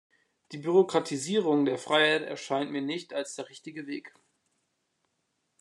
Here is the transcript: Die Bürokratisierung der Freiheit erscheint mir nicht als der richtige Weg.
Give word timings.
Die 0.51 0.57
Bürokratisierung 0.57 1.65
der 1.65 1.77
Freiheit 1.77 2.23
erscheint 2.23 2.71
mir 2.71 2.81
nicht 2.81 3.13
als 3.13 3.35
der 3.35 3.47
richtige 3.49 3.85
Weg. 3.85 4.15